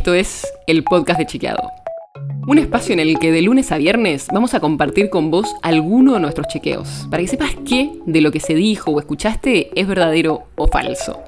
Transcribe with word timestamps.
Esto 0.00 0.14
es 0.14 0.50
el 0.66 0.82
podcast 0.82 1.18
de 1.18 1.26
Chequeado. 1.26 1.60
Un 2.46 2.56
espacio 2.56 2.94
en 2.94 3.00
el 3.00 3.18
que 3.18 3.30
de 3.32 3.42
lunes 3.42 3.70
a 3.70 3.76
viernes 3.76 4.28
vamos 4.32 4.54
a 4.54 4.60
compartir 4.60 5.10
con 5.10 5.30
vos 5.30 5.54
alguno 5.60 6.14
de 6.14 6.20
nuestros 6.20 6.48
chequeos, 6.48 7.06
para 7.10 7.22
que 7.22 7.28
sepas 7.28 7.50
qué 7.68 7.90
de 8.06 8.22
lo 8.22 8.32
que 8.32 8.40
se 8.40 8.54
dijo 8.54 8.92
o 8.92 8.98
escuchaste 8.98 9.78
es 9.78 9.86
verdadero 9.86 10.44
o 10.56 10.68
falso. 10.68 11.20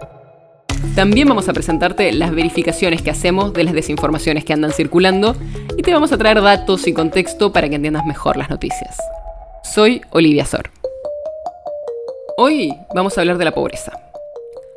También 0.95 1.29
vamos 1.29 1.50
a 1.50 1.53
presentarte 1.53 2.11
las 2.12 2.35
verificaciones 2.35 3.03
que 3.03 3.11
hacemos 3.11 3.53
de 3.53 3.64
las 3.64 3.75
desinformaciones 3.75 4.43
que 4.43 4.54
andan 4.54 4.73
circulando 4.73 5.36
y 5.77 5.82
te 5.82 5.93
vamos 5.93 6.11
a 6.12 6.16
traer 6.16 6.41
datos 6.41 6.86
y 6.86 6.95
contexto 6.95 7.52
para 7.52 7.68
que 7.68 7.75
entiendas 7.75 8.07
mejor 8.07 8.39
las 8.39 8.48
noticias. 8.48 8.96
Soy 9.62 10.00
Olivia 10.12 10.46
Sor. 10.46 10.70
Hoy 12.39 12.75
vamos 12.95 13.18
a 13.18 13.20
hablar 13.20 13.36
de 13.36 13.45
la 13.45 13.52
pobreza. 13.52 13.93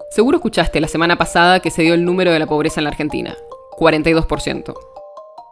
Seguro 0.10 0.40
escuchaste 0.40 0.82
la 0.82 0.90
semana 0.90 1.18
pasada 1.18 1.62
que 1.62 1.72
se 1.72 1.84
dio 1.84 1.94
el 1.94 2.04
número 2.04 2.34
de 2.34 2.40
la 2.40 2.48
pobreza 2.48 2.82
en 2.82 2.84
la 2.84 2.90
Argentina, 2.90 3.38
42%. 3.78 4.74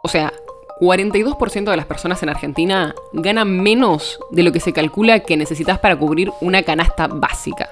O 0.02 0.08
sea, 0.08 0.32
42% 0.80 1.70
de 1.70 1.76
las 1.76 1.86
personas 1.86 2.22
en 2.22 2.28
Argentina 2.28 2.94
ganan 3.12 3.60
menos 3.60 4.18
de 4.30 4.42
lo 4.42 4.52
que 4.52 4.60
se 4.60 4.72
calcula 4.72 5.20
que 5.20 5.36
necesitas 5.36 5.78
para 5.78 5.96
cubrir 5.96 6.32
una 6.40 6.62
canasta 6.62 7.06
básica. 7.06 7.68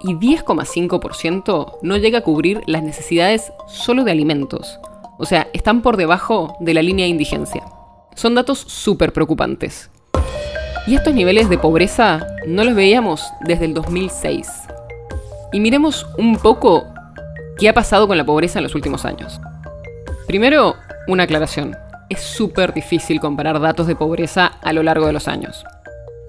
Y 0.00 0.14
10,5% 0.14 1.78
no 1.82 1.96
llega 1.96 2.18
a 2.18 2.22
cubrir 2.22 2.62
las 2.66 2.82
necesidades 2.82 3.52
solo 3.66 4.04
de 4.04 4.10
alimentos. 4.10 4.78
O 5.18 5.24
sea, 5.24 5.48
están 5.54 5.82
por 5.82 5.96
debajo 5.96 6.56
de 6.60 6.74
la 6.74 6.82
línea 6.82 7.04
de 7.04 7.10
indigencia. 7.10 7.64
Son 8.14 8.34
datos 8.34 8.58
súper 8.58 9.12
preocupantes. 9.12 9.90
Y 10.86 10.94
estos 10.94 11.14
niveles 11.14 11.48
de 11.48 11.58
pobreza 11.58 12.26
no 12.46 12.64
los 12.64 12.74
veíamos 12.74 13.24
desde 13.40 13.64
el 13.64 13.74
2006. 13.74 14.48
Y 15.52 15.60
miremos 15.60 16.06
un 16.18 16.36
poco 16.36 16.84
qué 17.58 17.68
ha 17.68 17.74
pasado 17.74 18.06
con 18.06 18.18
la 18.18 18.26
pobreza 18.26 18.58
en 18.58 18.64
los 18.64 18.74
últimos 18.74 19.04
años. 19.04 19.40
Primero, 20.26 20.74
una 21.06 21.22
aclaración. 21.22 21.76
Es 22.08 22.20
súper 22.20 22.74
difícil 22.74 23.20
comparar 23.20 23.60
datos 23.60 23.86
de 23.86 23.94
pobreza 23.94 24.46
a 24.60 24.72
lo 24.72 24.82
largo 24.82 25.06
de 25.06 25.12
los 25.12 25.28
años. 25.28 25.64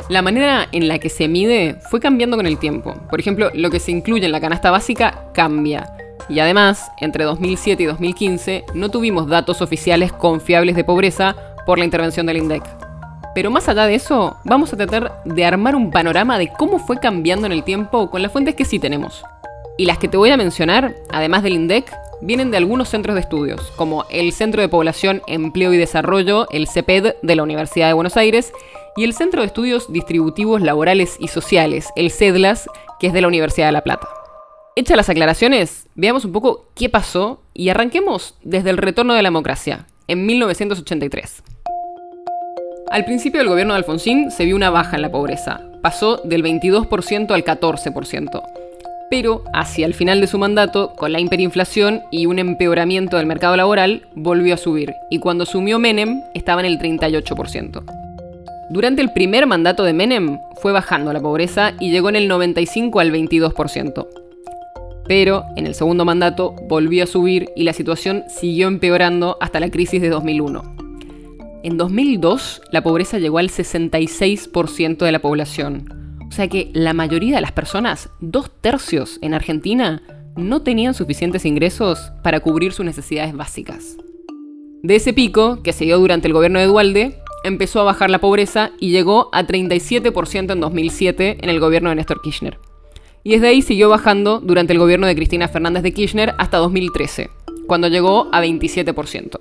La 0.09 0.21
manera 0.21 0.67
en 0.71 0.87
la 0.87 0.99
que 0.99 1.09
se 1.09 1.27
mide 1.27 1.77
fue 1.89 1.99
cambiando 1.99 2.37
con 2.37 2.45
el 2.45 2.59
tiempo. 2.59 2.93
Por 3.09 3.19
ejemplo, 3.19 3.49
lo 3.55 3.71
que 3.71 3.79
se 3.79 3.91
incluye 3.91 4.25
en 4.25 4.31
la 4.31 4.39
canasta 4.39 4.69
básica 4.69 5.25
cambia. 5.33 5.91
Y 6.29 6.39
además, 6.39 6.91
entre 6.99 7.23
2007 7.23 7.83
y 7.83 7.85
2015 7.87 8.65
no 8.75 8.89
tuvimos 8.89 9.27
datos 9.27 9.61
oficiales 9.61 10.13
confiables 10.13 10.75
de 10.75 10.83
pobreza 10.83 11.35
por 11.65 11.79
la 11.79 11.85
intervención 11.85 12.27
del 12.27 12.37
INDEC. 12.37 12.63
Pero 13.33 13.49
más 13.49 13.67
allá 13.67 13.87
de 13.87 13.95
eso, 13.95 14.37
vamos 14.45 14.73
a 14.73 14.77
tratar 14.77 15.21
de 15.25 15.45
armar 15.45 15.75
un 15.75 15.89
panorama 15.91 16.37
de 16.37 16.49
cómo 16.49 16.79
fue 16.79 16.99
cambiando 16.99 17.47
en 17.47 17.51
el 17.51 17.63
tiempo 17.63 18.11
con 18.11 18.21
las 18.21 18.31
fuentes 18.31 18.55
que 18.55 18.65
sí 18.65 18.79
tenemos. 18.79 19.23
Y 19.79 19.85
las 19.85 19.99
que 19.99 20.07
te 20.07 20.17
voy 20.17 20.31
a 20.31 20.37
mencionar, 20.37 20.95
además 21.11 21.43
del 21.43 21.53
INDEC, 21.53 21.95
vienen 22.21 22.49
de 22.49 22.57
algunos 22.57 22.89
centros 22.89 23.13
de 23.13 23.21
estudios, 23.21 23.61
como 23.75 24.05
el 24.09 24.33
Centro 24.33 24.59
de 24.59 24.69
Población, 24.69 25.21
Empleo 25.27 25.71
y 25.71 25.77
Desarrollo, 25.77 26.47
el 26.49 26.67
CEPED 26.67 27.13
de 27.21 27.35
la 27.35 27.43
Universidad 27.43 27.87
de 27.87 27.93
Buenos 27.93 28.17
Aires, 28.17 28.53
y 28.95 29.03
el 29.03 29.13
Centro 29.13 29.41
de 29.41 29.47
Estudios 29.47 29.93
Distributivos 29.93 30.61
Laborales 30.61 31.17
y 31.19 31.27
Sociales, 31.27 31.89
el 31.95 32.09
CEDLAS, 32.09 32.67
que 32.99 33.05
es 33.05 33.13
de 33.13 33.21
la 33.21 33.27
Universidad 33.27 33.67
de 33.67 33.73
La 33.73 33.83
Plata. 33.83 34.07
Hechas 34.75 34.97
las 34.97 35.09
aclaraciones, 35.09 35.87
veamos 35.93 36.25
un 36.25 36.31
poco 36.31 36.69
qué 36.73 36.89
pasó 36.89 37.43
y 37.53 37.69
arranquemos 37.69 38.33
desde 38.41 38.71
el 38.71 38.77
retorno 38.77 39.13
de 39.13 39.21
la 39.21 39.27
democracia, 39.27 39.85
en 40.07 40.25
1983. 40.25 41.43
Al 42.89 43.05
principio 43.05 43.41
del 43.41 43.49
gobierno 43.49 43.75
de 43.75 43.79
Alfonsín 43.79 44.31
se 44.31 44.45
vio 44.45 44.55
una 44.55 44.71
baja 44.71 44.95
en 44.95 45.03
la 45.03 45.11
pobreza, 45.11 45.61
pasó 45.83 46.17
del 46.23 46.43
22% 46.43 47.31
al 47.31 47.43
14% 47.43 48.56
pero 49.09 49.43
hacia 49.53 49.85
el 49.85 49.93
final 49.93 50.21
de 50.21 50.27
su 50.27 50.37
mandato, 50.37 50.93
con 50.95 51.11
la 51.11 51.19
hiperinflación 51.19 52.01
y 52.11 52.25
un 52.25 52.39
empeoramiento 52.39 53.17
del 53.17 53.25
mercado 53.25 53.55
laboral, 53.55 54.07
volvió 54.15 54.53
a 54.53 54.57
subir, 54.57 54.93
y 55.09 55.19
cuando 55.19 55.45
sumió 55.45 55.79
Menem 55.79 56.21
estaba 56.33 56.61
en 56.61 56.67
el 56.67 56.79
38%. 56.79 57.83
Durante 58.69 59.01
el 59.01 59.13
primer 59.13 59.47
mandato 59.47 59.83
de 59.83 59.93
Menem 59.93 60.39
fue 60.61 60.73
bajando 60.73 61.13
la 61.13 61.21
pobreza 61.21 61.73
y 61.79 61.89
llegó 61.89 62.09
en 62.09 62.17
el 62.17 62.27
95 62.27 62.99
al 62.99 63.13
22%. 63.13 64.07
Pero 65.07 65.45
en 65.55 65.67
el 65.67 65.73
segundo 65.73 66.03
mandato 66.03 66.53
volvió 66.67 67.05
a 67.05 67.07
subir 67.07 67.49
y 67.55 67.63
la 67.63 67.71
situación 67.71 68.25
siguió 68.27 68.67
empeorando 68.67 69.37
hasta 69.39 69.61
la 69.61 69.69
crisis 69.69 70.01
de 70.01 70.09
2001. 70.09 70.75
En 71.63 71.77
2002 71.77 72.61
la 72.71 72.83
pobreza 72.83 73.19
llegó 73.19 73.37
al 73.37 73.49
66% 73.49 74.97
de 74.97 75.11
la 75.13 75.19
población, 75.19 76.06
sea 76.37 76.47
que 76.47 76.69
la 76.73 76.93
mayoría 76.93 77.35
de 77.35 77.41
las 77.41 77.51
personas, 77.51 78.09
dos 78.19 78.51
tercios 78.61 79.17
en 79.23 79.33
Argentina, 79.33 80.03
no 80.35 80.61
tenían 80.61 80.93
suficientes 80.93 81.45
ingresos 81.45 82.11
para 82.23 82.39
cubrir 82.41 82.73
sus 82.73 82.85
necesidades 82.85 83.35
básicas. 83.35 83.97
De 84.83 84.95
ese 84.95 85.13
pico, 85.13 85.63
que 85.63 85.73
se 85.73 85.85
dio 85.85 85.97
durante 85.97 86.27
el 86.27 86.33
gobierno 86.33 86.59
de 86.59 86.67
Dualde, 86.67 87.19
empezó 87.43 87.81
a 87.81 87.85
bajar 87.85 88.11
la 88.11 88.19
pobreza 88.19 88.69
y 88.79 88.91
llegó 88.91 89.29
a 89.33 89.47
37% 89.47 90.51
en 90.51 90.59
2007 90.59 91.37
en 91.41 91.49
el 91.49 91.59
gobierno 91.59 91.89
de 91.89 91.95
Néstor 91.95 92.21
Kirchner. 92.21 92.59
Y 93.23 93.31
desde 93.31 93.47
ahí 93.47 93.63
siguió 93.63 93.89
bajando 93.89 94.39
durante 94.39 94.73
el 94.73 94.79
gobierno 94.79 95.07
de 95.07 95.15
Cristina 95.15 95.47
Fernández 95.47 95.81
de 95.81 95.91
Kirchner 95.91 96.35
hasta 96.37 96.57
2013, 96.57 97.31
cuando 97.65 97.87
llegó 97.87 98.29
a 98.31 98.43
27%. 98.43 99.39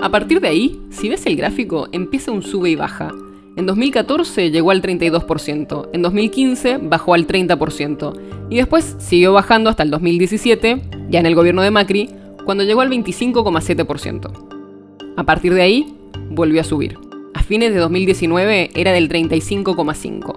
A 0.00 0.10
partir 0.10 0.40
de 0.40 0.48
ahí, 0.48 0.80
si 0.90 1.08
ves 1.08 1.24
el 1.26 1.36
gráfico, 1.36 1.88
empieza 1.92 2.32
un 2.32 2.42
sube 2.42 2.70
y 2.70 2.74
baja, 2.76 3.12
en 3.58 3.66
2014 3.66 4.52
llegó 4.52 4.70
al 4.70 4.80
32%, 4.80 5.88
en 5.92 6.00
2015 6.00 6.78
bajó 6.78 7.14
al 7.14 7.26
30% 7.26 8.46
y 8.50 8.56
después 8.56 8.94
siguió 8.98 9.32
bajando 9.32 9.68
hasta 9.68 9.82
el 9.82 9.90
2017, 9.90 10.80
ya 11.10 11.18
en 11.18 11.26
el 11.26 11.34
gobierno 11.34 11.62
de 11.62 11.72
Macri, 11.72 12.08
cuando 12.44 12.62
llegó 12.62 12.82
al 12.82 12.90
25,7%. 12.90 14.30
A 15.16 15.24
partir 15.24 15.54
de 15.54 15.62
ahí, 15.62 15.92
volvió 16.30 16.60
a 16.60 16.64
subir. 16.64 16.98
A 17.34 17.42
fines 17.42 17.74
de 17.74 17.80
2019 17.80 18.70
era 18.76 18.92
del 18.92 19.08
35,5%. 19.08 20.36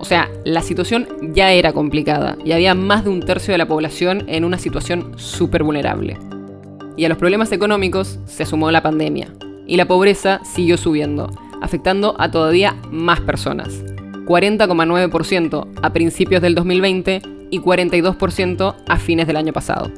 O 0.00 0.04
sea, 0.04 0.28
la 0.44 0.60
situación 0.60 1.06
ya 1.32 1.52
era 1.52 1.72
complicada 1.72 2.36
y 2.44 2.50
había 2.50 2.74
más 2.74 3.04
de 3.04 3.10
un 3.10 3.20
tercio 3.20 3.52
de 3.52 3.58
la 3.58 3.68
población 3.68 4.24
en 4.26 4.44
una 4.44 4.58
situación 4.58 5.12
súper 5.16 5.62
vulnerable. 5.62 6.18
Y 6.96 7.04
a 7.04 7.08
los 7.08 7.18
problemas 7.18 7.52
económicos 7.52 8.18
se 8.26 8.44
sumó 8.44 8.72
la 8.72 8.82
pandemia, 8.82 9.32
y 9.66 9.76
la 9.76 9.86
pobreza 9.86 10.40
siguió 10.44 10.76
subiendo, 10.76 11.30
afectando 11.64 12.14
a 12.18 12.30
todavía 12.30 12.76
más 12.90 13.20
personas. 13.20 13.84
40,9% 14.26 15.68
a 15.82 15.92
principios 15.92 16.40
del 16.40 16.54
2020 16.54 17.20
y 17.50 17.58
42% 17.58 18.74
a 18.86 18.96
fines 18.98 19.26
del 19.26 19.36
año 19.36 19.52
pasado. 19.52 19.90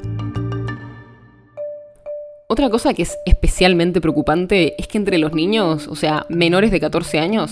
Otra 2.49 2.71
cosa 2.71 2.94
que 2.94 3.03
es 3.03 3.19
especialmente 3.26 4.00
preocupante 4.00 4.75
es 4.78 4.87
que 4.87 4.99
entre 4.99 5.19
los 5.19 5.32
niños, 5.32 5.88
o 5.88 5.97
sea, 5.97 6.26
menores 6.28 6.71
de 6.71 6.78
14 6.81 7.19
años, 7.19 7.50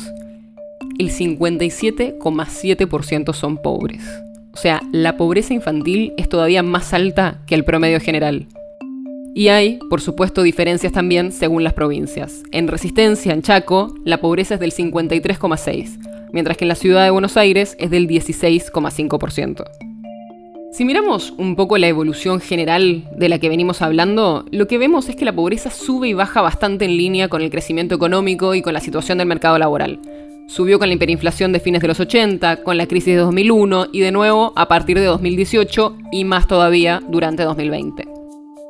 el 0.99 1.11
57,7% 1.11 3.33
son 3.33 3.59
pobres. 3.59 4.05
O 4.53 4.57
sea, 4.57 4.81
la 4.93 5.17
pobreza 5.17 5.53
infantil 5.53 6.13
es 6.17 6.29
todavía 6.29 6.63
más 6.63 6.95
alta 6.95 7.41
que 7.49 7.57
el 7.57 7.65
promedio 7.65 7.99
general. 7.99 8.47
Y 9.35 9.49
hay, 9.49 9.81
por 9.91 10.01
supuesto, 10.01 10.43
diferencias 10.43 10.93
también 10.93 11.33
según 11.33 11.65
las 11.65 11.73
provincias. 11.73 12.45
En 12.53 12.69
Resistencia, 12.69 13.33
en 13.33 13.43
Chaco, 13.43 13.93
la 14.05 14.21
pobreza 14.21 14.55
es 14.55 14.61
del 14.61 14.73
53,6%, 14.73 16.29
mientras 16.33 16.57
que 16.57 16.65
en 16.65 16.69
la 16.69 16.77
ciudad 16.77 17.05
de 17.05 17.11
Buenos 17.11 17.37
Aires 17.37 17.77
es 17.81 17.91
del 17.91 18.07
16,5%. 18.07 19.65
Si 20.71 20.85
miramos 20.85 21.33
un 21.37 21.57
poco 21.57 21.79
la 21.79 21.89
evolución 21.89 22.41
general 22.41 23.09
de 23.17 23.29
la 23.29 23.39
que 23.39 23.49
venimos 23.49 23.83
hablando, 23.83 24.45
lo 24.51 24.67
que 24.67 24.79
vemos 24.79 25.09
es 25.09 25.17
que 25.17 25.25
la 25.25 25.33
pobreza 25.33 25.71
sube 25.71 26.09
y 26.09 26.15
baja 26.15 26.41
bastante 26.41 26.85
en 26.85 26.97
línea 26.97 27.29
con 27.29 27.43
el 27.43 27.51
crecimiento 27.51 27.95
económico 27.95 28.55
y 28.55 28.63
con 28.63 28.73
la 28.73 28.81
situación 28.81 29.19
del 29.19 29.29
mercado 29.29 29.59
laboral. 29.59 30.01
Subió 30.47 30.79
con 30.79 30.89
la 30.89 30.95
hiperinflación 30.95 31.53
de 31.53 31.61
fines 31.61 31.81
de 31.81 31.89
los 31.89 32.01
80, 32.01 32.63
con 32.63 32.77
la 32.77 32.87
crisis 32.87 33.15
de 33.15 33.21
2001 33.21 33.87
y 33.93 34.01
de 34.01 34.13
nuevo 34.13 34.53
a 34.57 34.69
partir 34.69 34.99
de 34.99 35.07
2018 35.07 35.97
y 36.13 36.25
más 36.25 36.47
todavía 36.47 37.01
durante 37.09 37.45
2020. 37.45 38.14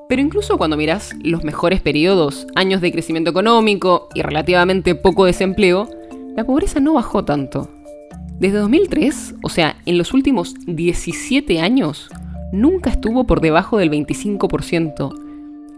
Pero 0.08 0.20
incluso 0.20 0.58
cuando 0.58 0.76
miras 0.76 1.14
los 1.22 1.44
mejores 1.44 1.80
periodos, 1.80 2.46
años 2.54 2.80
de 2.80 2.92
crecimiento 2.92 3.30
económico 3.30 4.08
y 4.14 4.22
relativamente 4.22 4.94
poco 4.94 5.24
desempleo, 5.24 5.88
la 6.36 6.44
pobreza 6.44 6.80
no 6.80 6.94
bajó 6.94 7.24
tanto. 7.24 7.68
Desde 8.38 8.58
2003, 8.58 9.36
o 9.42 9.48
sea, 9.48 9.76
en 9.86 9.96
los 9.96 10.12
últimos 10.12 10.54
17 10.66 11.60
años, 11.60 12.10
nunca 12.52 12.90
estuvo 12.90 13.24
por 13.24 13.40
debajo 13.40 13.78
del 13.78 13.90
25%. 13.90 15.12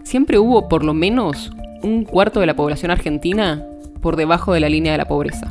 Siempre 0.03 0.39
hubo 0.39 0.69
por 0.69 0.85
lo 0.85 0.95
menos 0.95 1.53
un 1.83 2.05
cuarto 2.05 2.41
de 2.41 2.47
la 2.47 2.57
población 2.57 2.91
argentina 2.91 3.65
por 4.01 4.17
debajo 4.17 4.53
de 4.53 4.61
la 4.61 4.69
línea 4.69 4.93
de 4.93 4.99
la 4.99 5.09
pobreza. 5.09 5.51